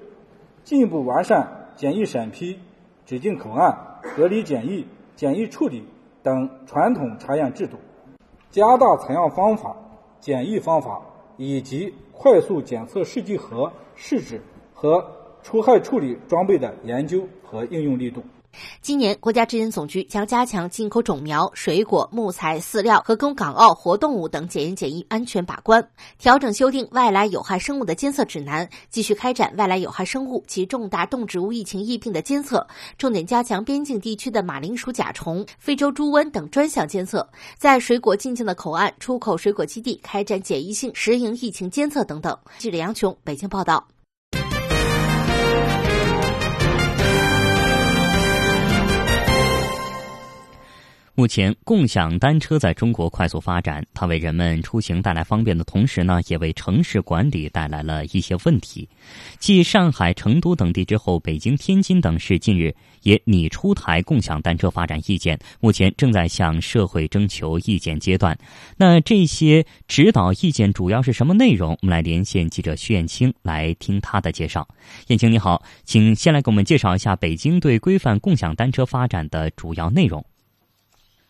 [0.63, 2.59] 进一步完善检疫审批、
[3.05, 5.83] 指定口岸、隔离检疫、检疫处理
[6.23, 7.77] 等传统查验制度，
[8.49, 9.75] 加大采样方法、
[10.19, 10.99] 检疫方法
[11.37, 13.71] 以及快速检测试剂盒。
[13.95, 14.41] 试纸
[14.73, 15.05] 和
[15.41, 18.21] 除害处理装备的研究和应用力度。
[18.81, 25.87] 今年，国家质检总局将加强进口种苗、水果、木材、饲料和供港澳活动物等检验检疫安全把关，
[26.17, 32.65] 调整修订外来有害生物的监测指南，继续开展外来有害生物及重大动植物疫情疫病的监测，
[32.97, 42.37] 重点加强边境地区的马铃薯甲虫、非洲猪瘟等专项监测，在水果进境的口岸、出口水果基地开展检疫性实营疫情监测等等。
[42.57, 43.94] 记者杨琼，北京报道。
[51.17, 58.89] 目前，共享单车在中国快速发展，它为人们出行带来方便的同时呢，也为城市管理带来了一些问题。
[59.39, 68.37] 继上海、成都等地之后，北京、天津等市近日也拟出台共享单车发展意见，目前正在向社会征求意见阶段。
[68.75, 71.77] 那这些指导意见主要是什么内容？
[71.81, 74.67] 我们来连线记者徐艳青来听他的介绍。
[75.07, 80.25] 艳青你好，请先来给我们介绍一下北京对规范共享单车发展的主要内容。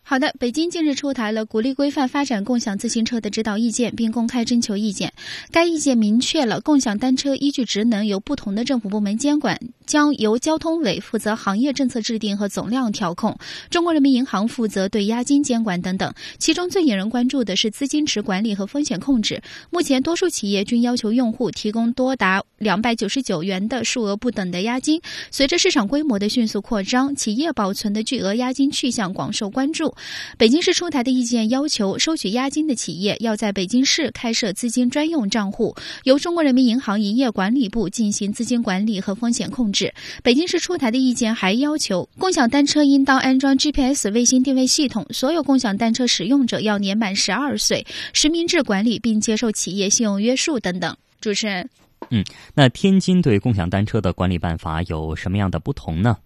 [0.08, 5.12] 好的，北京近日出台了鼓励规范发展共享自行车的指导意见，并公开征求意见。
[5.50, 13.36] 该意见明确了共享单车依据职能由不同的政府部门监管，将由交通委负责行业政策制定和总量调控，
[13.68, 16.14] 中国人民银行负责对押金监管等等。
[16.38, 19.42] 其中最引人关注的是资金池管理和风险控制。
[19.70, 25.00] 目前，多数企业均要求用户提供多达两百九十九元的数额不等的押金。
[25.30, 29.94] 随着市场规模的迅速扩张，企业保存的巨额押金去向广受关注。
[30.38, 39.92] 北京市出台的意见要求，收取押金的企业要在北京市开设资金专用账户，由中国人民银行营业管理部进行资金管理和风险控制。
[40.22, 50.96] 北京市出台的意见还要求，共享单车应当安装 GPS 卫星定位系统，所有共享单车使用者要年满十二岁，实名制管理并接受企业信用约束等等。
[51.20, 51.68] 主持人，
[52.10, 52.24] 嗯，
[52.54, 56.16] 那天津对共享单车的管理办法有什么样的不同呢？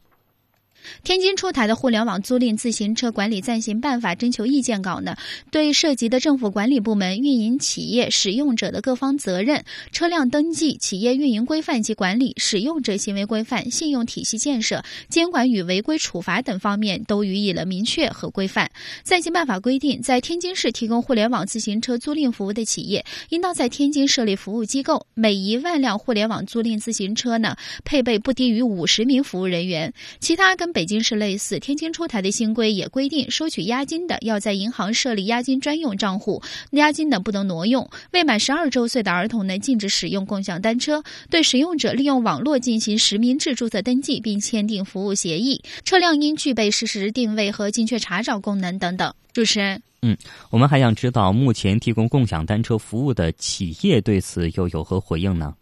[1.02, 5.16] 天津出台的《互联网租赁自行车管理暂行办法》征求意见稿呢，
[5.50, 18.70] 对涉及的政府管理部门、运营企业、使用者的各方责任、车辆登记、企业运营规范及管理、使用者行为规范、信用体系建设、监管与违规处罚等方面都予以了明确和规范。
[19.02, 29.92] 暂行办法规定，在天津市提供互联网自行车租赁服务的企业，应当在天津设立服务机构，每一万辆互联网租赁自行车呢，配备不低于五十名服务人员。
[30.20, 37.88] 其他跟北京市类似，天津出台的新规也规定，收取押金的要在银行设立押金专用账户，押金的不能挪用。
[38.12, 41.02] 未满十二周岁的儿童呢，禁止使用共享单车。
[41.28, 45.62] 对使用者利用网络进行实名制注册登记，并签订服务协议。
[45.84, 49.12] 车辆应具备实时定位和精确查找功能等等。
[49.32, 50.16] 主持人，嗯，
[50.50, 55.54] 我们还想知道，目前提供共享单车服务的企业对此又有何回应呢？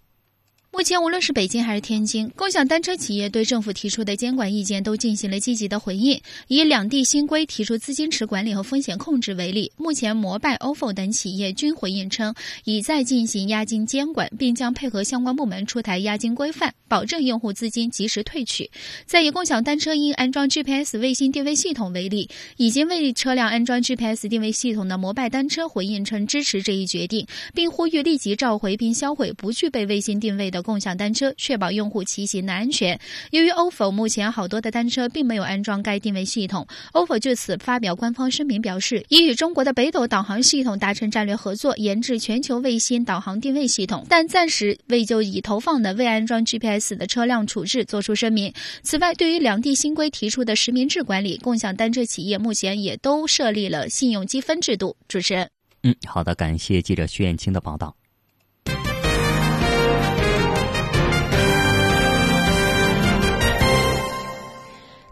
[0.79, 6.21] 目前，无论是北京还是天津，共享单车企业对政府提出的监管意见都进行了积极的回应。
[6.47, 18.71] 以两地新规提出资金池管理和风险控制为例，目前摩拜、ofo 等企业均回应称，已在进行押金监管，并将配合相关部门出台押金规范，保证用户资金及时退取。
[19.05, 30.63] 再以共享单车应安装 GPS 卫星定位系统为例，已经为车辆安装 GPS 定位系统的摩拜单车回应称支持这一决定，并呼吁立即召回并销毁不具备卫星定位的。
[30.69, 33.01] 共享单车确保用户骑行的安全。
[33.31, 48.53] 由于 ofo 目前好多的单车并没有安装该定位系统，ofo 就此发表官方声明，表示已与中国的北斗导航系统达成战略合作，研制全球卫星导航定位系统，但暂时未就已投放的未安装 GPS 的车辆处置作出声明。
[48.83, 54.95] 此外，对于两地新规提出的实名制管理，共享单车企业目前也都设立了信用积分制度。
[55.09, 55.49] 主持人，
[55.83, 57.97] 嗯，好的，感谢记者徐艳青的报道。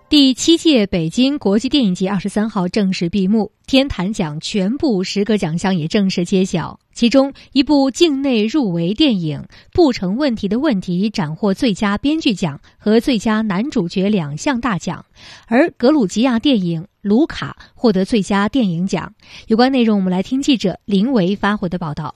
[0.09, 6.79] 第七届北京国际电影节二十三号正式闭幕，天坛奖全部十个奖项也正式揭晓。
[6.95, 9.41] 其中，一部境内入围电影
[9.73, 15.05] 《不成问题的问题》斩获最佳编剧奖和最佳男主角两项大奖，
[15.49, 19.13] 而格鲁吉亚电影《卢卡》获得最佳电影奖。
[19.49, 22.15] 有关内容，我们来听记者林维发回的报道。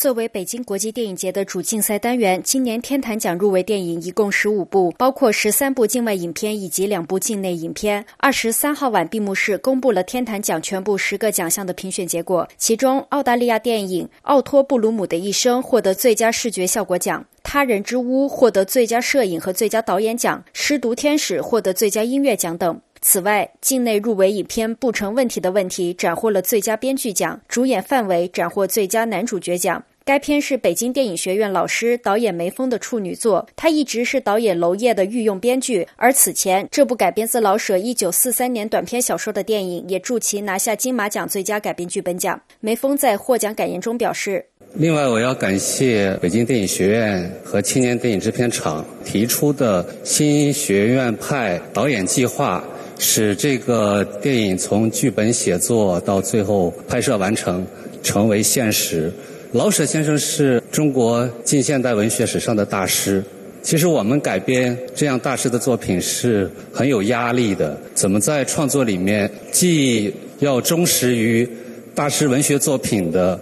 [0.00, 8.02] 作为北京国际电影节的主竞赛单元，今年天坛奖入围电影一共十五部，包括十三部境外影片以及两部境内影片。
[8.16, 22.80] 二十三号晚闭幕式公布了天坛奖全部十个奖项的评选结果，其中澳大利亚电影《奥托·布鲁姆的一生》获得最佳视觉效果奖，《他人之屋》获得最佳摄影和最佳导演奖，《失独天使》获得最佳音乐奖等。
[23.02, 29.82] 此外，境内入围影片《不成问题的问题》斩获了最佳编剧奖，主演范伟斩获最佳男主角奖。
[30.04, 35.86] 该片是北京电影学院老师、导演梅峰的处女作，他一直是导演娄烨的御用编剧。
[35.96, 42.40] 而此前，这部改编自老舍一九四三年短篇小说的电影，也助其拿下金马奖最佳改编剧本奖。
[42.60, 44.44] 梅峰在获奖感言中表示
[44.74, 52.64] ：“另外，我要感谢北京电影学院和青年电影制片厂提出的新学院派导演计划，
[53.02, 57.66] 使这个电影从剧本写作到最后拍摄完成，
[58.02, 59.10] 成为现实。”
[59.52, 63.24] 老舍先生是中国近现代文学史上的大师。
[63.62, 67.76] 其实我们改编这样大师的作品是很有压力的。
[67.94, 71.48] 怎么在创作里面既要忠实于
[71.94, 73.40] 大师文学作品的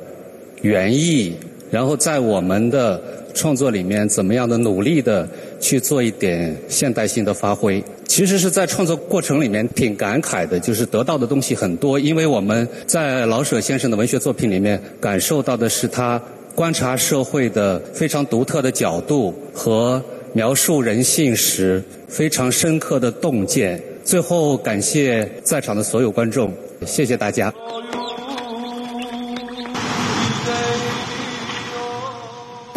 [0.62, 1.36] 原意，
[1.70, 3.00] 然后在我们的
[3.34, 5.28] 创作里面怎么样的努力的
[5.60, 7.82] 去做一点现代性的发挥？
[8.06, 16.20] 其实是在创作过程里面挺感慨的，就是得到的东西很多，因为我们在老舍先生的文学作品里面感受到的是他
[16.54, 20.02] 观察社会的非常独特的角度和
[20.32, 23.80] 描述人性时非常深刻的洞见。
[24.04, 26.50] 最后，感谢在场的所有观众，
[26.86, 27.52] 谢谢大家。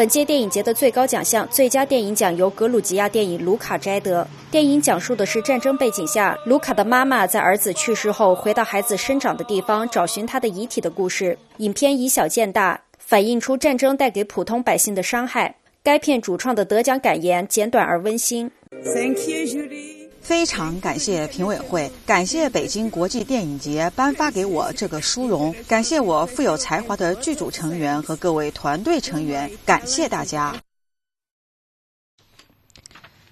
[0.02, 4.28] 本届电影节的最高奖项最佳电影奖由格鲁吉亚电影《卢卡》摘得。
[4.50, 11.38] 电影讲述的是战争背景下，卢卡的妈妈在儿子去世后回到孩子生长的地方找寻他的遗体的故事。
[11.58, 15.56] 影片以小见大，反映出战争带给普通百姓的伤害。
[15.84, 18.50] 该片主创的得奖感言简短而温馨。
[18.84, 20.01] Thank you, Julie.
[20.22, 30.56] 非常感谢评委会，感谢北京国际电影节颁发给我这个殊荣，感谢我富有才华的剧组成员和各位团队成员，感谢大家。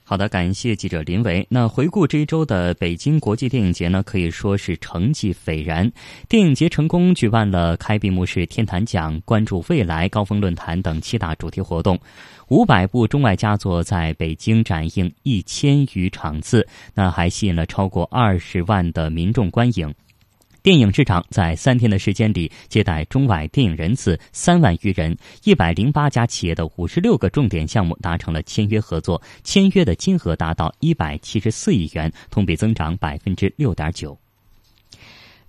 [0.10, 1.45] 好的，感谢记者林维。
[1.51, 5.88] 那回顾这一周的北京国际电影节呢，可以说是成绩斐然。
[6.28, 11.95] 电影节成功举办了开闭幕式、天坛奖、关注未来高峰论坛等七大主题活动，
[12.47, 19.93] 五百部中外佳作在北京展映一千余场次，那还吸引了超过二十万的民众观影。
[20.62, 34.18] 电影市场在三天的时间里接待中外电影人次三万余人，一百零八家企业的五十六个重点项目达成了签约合作，签约的金额达到一百七十四亿元，同比增长百分之六点九。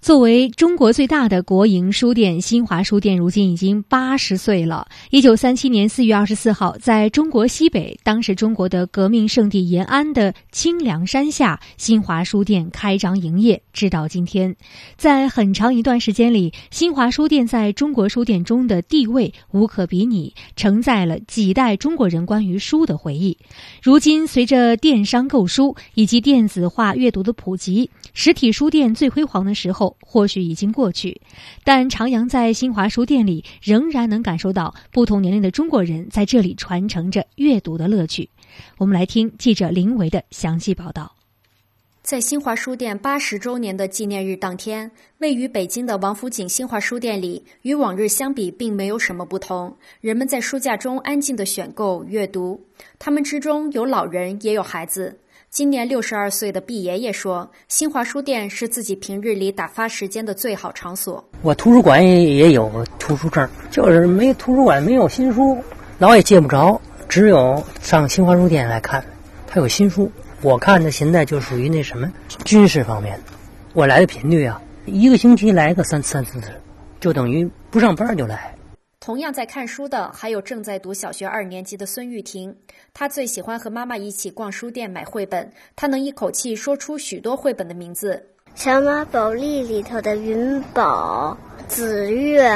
[0.00, 4.88] 作为中国最大的国营书店，新华书店如今已经八十岁了。
[5.10, 14.56] 一九三七年四月二十四号，在中国西北，当时中国的革命圣地延安的清凉山下，新华书店开张营业，直到今天。
[14.96, 23.36] 在很长一段时间里，新华书店在中国书店中的地位无可比拟，承载了几代中国人关于书的回忆。
[23.82, 29.89] 如今，随着电商购书以及电子化阅读的普及，实体书店最辉煌的时候。
[30.00, 31.20] 或许已经过去，
[31.64, 38.28] 但徜徉在新华书店里，仍然能感受到不同年龄的中国人在这里传承着阅读的乐趣。
[38.78, 41.14] 我们来听记者林维的详细报道。
[42.02, 49.76] 在新华书店八十周年的纪念日当天，位于北京的王府井新华书店里，与往日相比，并没有什么不同。
[50.00, 52.60] 人们在书架中安静的选购阅读，
[52.98, 55.20] 他们之中有老人，也有孩子。
[55.50, 61.24] 今年六十二岁的毕爷爷说：“新华书店是自己平日里打发时间的最好场所。
[61.42, 65.58] 我图书馆也有图书证，就是没图书馆没有新书，
[65.98, 69.04] 老也借不着，只有上新华书店来看，
[69.48, 70.08] 它有新书。
[70.40, 72.08] 我看的现在就属于那什么
[72.44, 73.32] 军事方面的。
[73.72, 76.52] 我来的频率啊，一个星期来个三三四次，
[77.00, 78.54] 就等于不上班就来。”
[79.00, 82.54] 同样在看书的还有正在读小学二年级的孙玉婷，
[82.92, 88.22] 她最喜欢和妈妈一起逛书店买绘本，她能一口气说出许多绘本的名字：
[88.54, 91.34] 《小马宝莉》里头的云宝、
[91.66, 92.52] 紫月、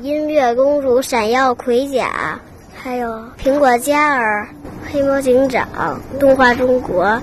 [0.00, 2.38] 音乐公主、闪耀盔甲，
[2.76, 3.08] 还有
[3.38, 4.46] 苹果嘉儿、
[4.92, 7.18] 黑猫警长、动画中国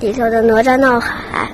[0.00, 1.46] 里头的哪吒闹海。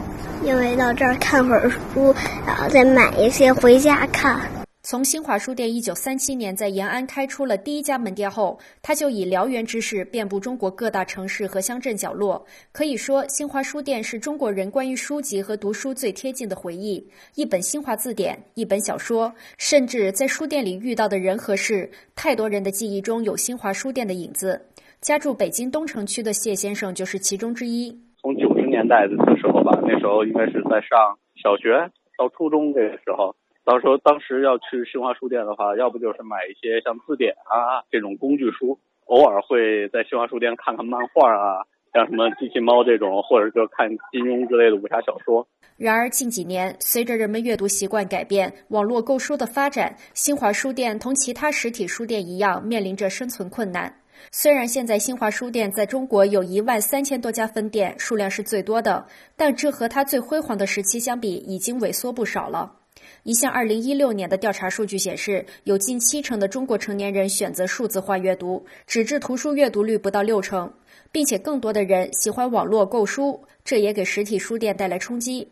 [0.44, 2.14] 因为到这儿看会儿书，
[2.46, 4.40] 然后再买一些回家看。
[4.84, 12.44] 从新华书店一九三七年在延安开出了第一家门店后，他就以燎原之势遍布中国各大城市和乡镇角落。
[12.72, 17.08] 可以说，新华书店是中国人关于书籍和读书最贴近的回忆。
[17.36, 24.60] 一本新华字典，一本小说，甚至在书店里遇到的人和事，太多人的记忆中有新华书店的影子。
[25.00, 27.96] 家住北京东城区的谢先生就是其中之一。
[28.20, 31.70] 从九十年代的时候吧，那时候应该是在上小学
[32.18, 33.32] 到初中这个时候。
[33.64, 45.46] 到时候，当时要去新华书店的话，要不就是买一些像字典啊这种工具书，偶尔会在新华书店看看漫画啊，像什么机器猫这种，或者就看金庸之类的武侠小说。
[45.76, 53.94] 然而近几年，随着人们阅读习惯改变，网络购书的发展，新华书店同其他实体书店一样，面临着生存困难。
[54.32, 59.06] 虽然现在新华书店在中国有一万三千多家分店，数量是最多的，
[59.36, 62.80] 但这和它最辉煌的时期相比，已经萎缩不少了。
[63.24, 70.72] 一项2016年的调查数据显示，有近七成的中国成年人选择数字化阅读，纸质图书阅读率不到六成，
[71.10, 75.48] 并且更多的人喜欢网络购书，这也给实体书店带来冲击。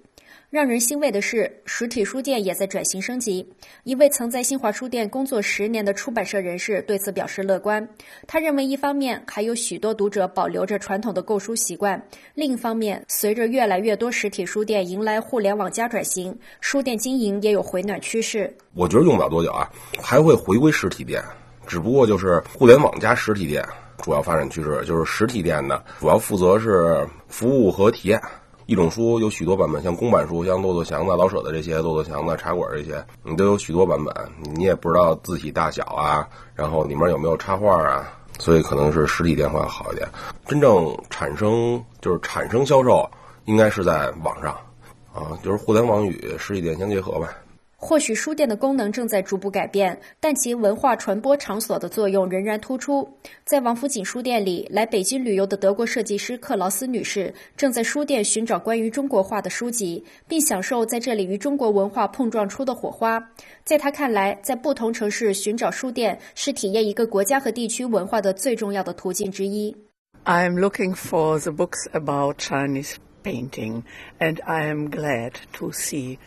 [0.51, 3.49] 让人欣慰的是，实体书店也在转型升级。
[3.85, 7.89] 一位曾在新华书店工作十年的出版社人士对此表示乐观。
[8.27, 11.97] 他认为，一方面还有许多读者保留着传统的购书习惯；
[12.35, 18.53] 另一方面，随着越来越多实体书店迎来互联网加转型，书店经营也有回暖趋势。
[18.75, 19.71] 我觉得用不了多久啊，
[20.03, 21.23] 还会回归实体店，
[21.65, 23.65] 只不过就是互联网加实体店
[24.03, 28.21] 主要发展趋势，就是实体店呢主要负责是服务和体验。
[28.71, 34.15] 一种书有许多版本，像公版书，像骆驼祥子、老舍的这些，骆驼祥子、茶馆这些，你都有许多版本，
[34.55, 38.09] 你也不知道字体大小啊，然后里面有没有插画啊，
[38.39, 40.09] 所以可能是实体店会好一点。
[40.47, 43.05] 真正产生就是产生销售，
[43.47, 44.53] 应该是在网上，
[45.13, 47.29] 啊，就是互联网与实体店相结合吧。
[47.83, 53.09] 或许书店的功能正在逐步改变，但其文化传播场所的作用仍然突出。
[53.43, 63.19] 在王府井书店里，来北京旅游的德国设计师克劳斯女士正在书店寻找关于中国画的书籍，并享受在这里与中国文化碰撞出的火花。
[63.65, 69.75] 在她看来，在不同城市寻找书店是体验一个国家和地区文化的最重要的途径之一。
[70.27, 73.85] I'm looking for the books about Chinese painting,
[74.19, 76.19] and I am glad to see.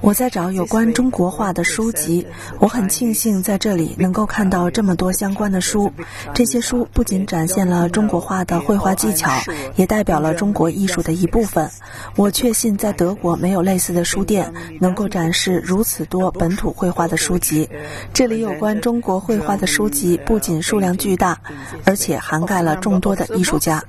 [0.00, 2.26] 我在找有关中国画的书籍，
[2.58, 5.90] 我很庆幸在这里能够看到这么多相关的书。
[6.34, 9.30] 这些书不仅展现了中国画的绘画技巧，
[9.74, 11.70] 也代表了中国艺术的一部分。
[12.14, 17.68] 我确信在德国没有类似的书店能够展示如此多本土绘画的书籍。
[18.12, 21.40] 这里有关中国绘画的书籍不仅数量巨大，
[21.84, 23.82] 而且涵盖了众多的艺术家。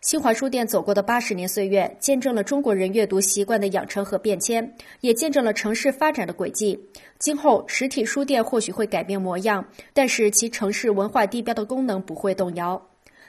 [0.00, 6.80] 新华书店走过的八十年岁月，见证了中国人阅读习惯的养成和变迁，也见证了城市发展的轨迹。
[7.18, 12.80] 今后，实体书店或许会改变模样，但是其城市文化地标的功能不会动摇。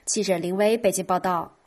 [0.06, 1.58] 记者林威，北京报道。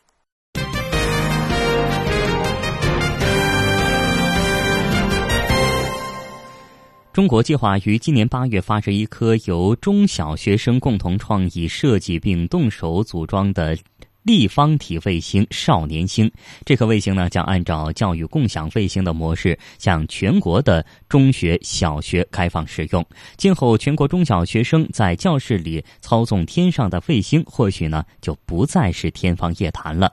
[7.12, 13.78] 中国计划于今年八月发射一颗由中小学生共同创意设计并动手组装的。
[14.24, 16.30] 立方体卫星“少年星”
[16.64, 23.04] 这颗卫星呢，将按照教育共享卫星的模式，向全国的中学、小学开放使用。
[23.36, 30.10] 今后，全国中小学生在教室里操纵天上的卫星，或许呢，就不再是天方夜谭了。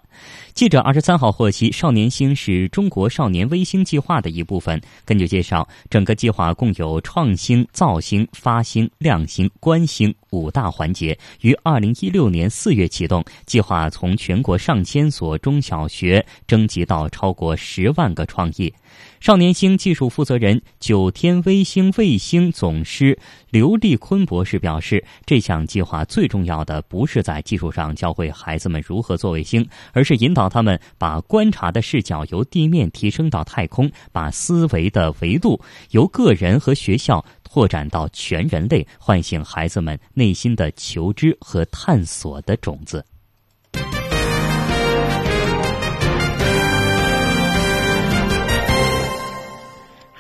[0.54, 4.80] 记者二十三号获悉，“少年星”是中国少年卫星计划的一部分。
[5.06, 13.24] 根据介绍，整个计划共有创星、造星、发星、亮星、观星五大环节，于二零一六年四月启动。
[13.46, 18.74] 计划从全国上千所中小学征集到超过十万个创意。
[19.20, 23.16] 少年星技术负责人、九天微星卫星总师
[23.52, 43.06] 刘立坤博士表示，这项计划最重要的不是在技术上教会孩子们如何做卫星，而是引导他们把观察的视角由地面提升到太空，把思维的维度由个人和学校拓展到全人类，唤醒孩子们内心的求知和探索的种子。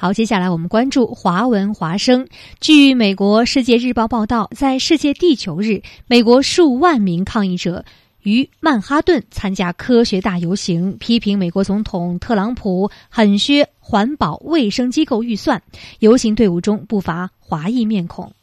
[0.01, 2.27] 好，接下来我们关注华文华生。
[2.59, 7.85] 据美国《世界日报》报道，在世界地球日，美国数万名抗议者
[8.23, 15.61] 于曼哈顿参加科学大游行，批评美国总统特朗普狠削环保卫生机构预算。
[15.99, 18.33] 游行队伍中不乏华裔面孔。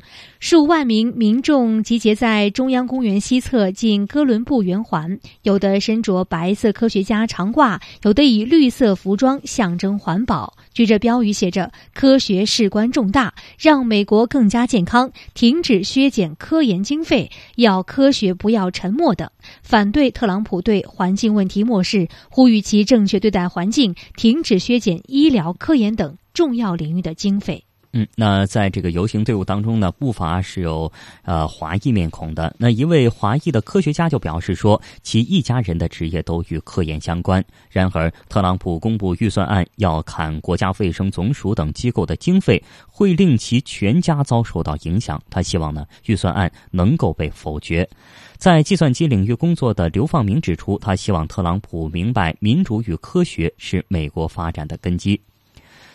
[0.40, 10.54] 数万名民众集结在中央公园西侧近哥伦布圆环，有的身着白色科学家长褂，有的以绿色服装象征环保。
[10.72, 19.28] 举着标语写着“科学事关重大，让美国更加健康，停止削减科研经费，要科学不要沉默”等，
[19.62, 27.64] 反对特朗普对环境问题漠视，呼吁其正确对待环境，停止削减医疗、科研等重要领域的经费。
[27.92, 32.54] 嗯，那在这个游行队伍当中呢，不乏是有呃华裔面孔的。
[32.58, 37.42] 那一位华裔的科学家就表示说，其一家人的职业都与科研相关。
[37.70, 45.18] 然而，特朗普公布预算案要砍国家卫生总署等机构的经费，会令其全家遭受到影响。
[45.30, 47.88] 他希望呢，预算案能够被否决。
[48.36, 55.18] 在计算机领域工作的刘放明指出，他希望特朗普明白，民主与科学是美国发展的根基。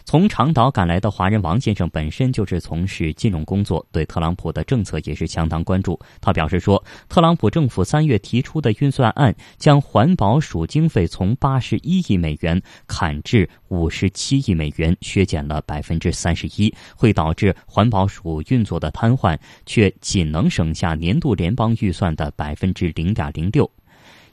[0.06, 6.00] 从长岛赶来的华人王先生本身就是从事金融工作，对特朗普的政策也是相当关注。
[6.22, 23.70] 他表示说，特朗普政府三月提出的预算案将环保署经费从八十一亿美元砍至五十七亿美元，削减了百分之三十一，会导致环保署运作的瘫痪，却仅能省下年度联邦预算的百分之零点零六。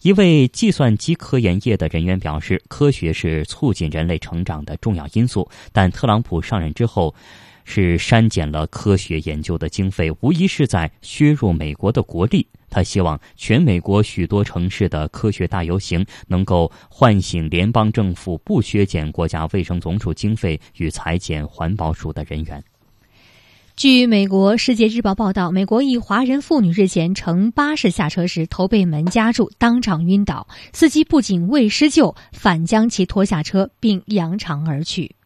[0.03, 5.47] 一位计算机科研业的人员表示，科学是促进人类成长的重要因素。
[5.73, 7.15] 但特朗普上任之后，
[7.65, 12.47] 是删减了科学研究的经费，无疑是在削弱美国的国力。
[12.71, 22.65] 他希望全美国许多城市的科学大游行能够唤醒联邦政府不削减国家卫生总署经费与裁减环保署的人员。
[23.81, 30.47] 据美国《世界日报》报道，美国一华人妇女日前乘巴士下车时头被门夹住，当场晕倒。
[30.75, 35.17] 司机不仅未施救，反将其拖下车并扬长而去。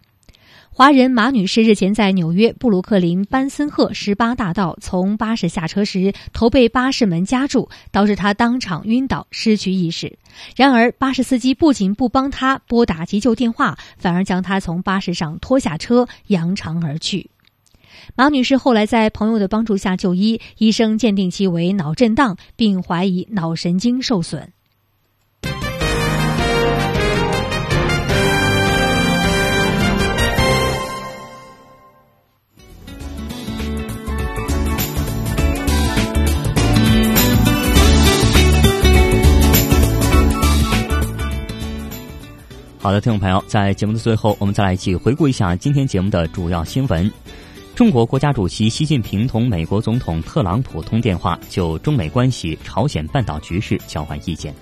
[0.71, 10.17] 华人马女士日前在纽约布鲁克林班森赫十八大道从巴士下车时，头被巴士门夹住，导致她当场晕倒，失去意识。
[10.55, 17.29] 然而，巴士司机不仅不帮她拨打急救电话，反而将她从巴士上拖下车，扬长而去。
[18.15, 24.53] 马女士后来在朋友的帮助下就医，医生鉴定其为脑震荡，并怀疑脑神经受损。
[42.79, 47.11] 好的，听众朋友，在节目的最后，我们再来一起回顾一下今天节目的主要新闻。
[47.75, 54.55] 中国国家主席习近平同美国总统特朗普通电话，就中美关系、朝鲜半岛局势交换意见。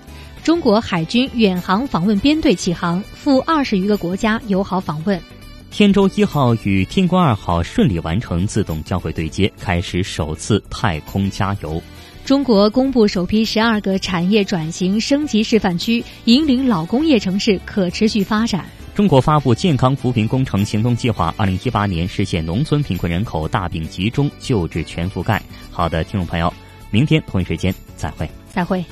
[0.43, 5.21] 中国海军远航访问编队起航，赴二十余个国家友好访问。
[5.69, 11.79] 天舟一号与天宫二号顺利完成自动交会对接，开始首次太空加油。
[12.25, 18.65] 中国公布首批十二个产业转型升级示范区，引领老工业城市可持续发展。
[18.95, 25.41] 中国发布健康扶贫工程行动计划，二零一八年实现农村贫困人口大病集中、救治全覆盖。
[25.71, 26.53] 好的，听众朋友，
[26.91, 28.29] 明天同一时间再会。
[28.49, 28.85] 再会。